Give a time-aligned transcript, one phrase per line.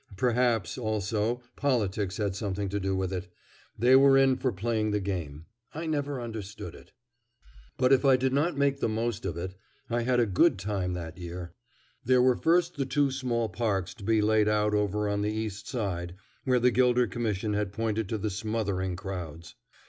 [0.17, 3.27] Perhaps, also, politics had something to do with it.
[3.77, 5.45] They were in for playing the game.
[5.75, 6.91] I never understood it.
[7.77, 9.53] But if I did not make the most of it,
[9.91, 11.53] I had a good time that year.
[12.03, 15.67] There were first the two small parks to be laid out over on the East
[15.67, 16.15] Side,
[16.45, 19.53] where the Gilder Commission had pointed to the smothering crowds.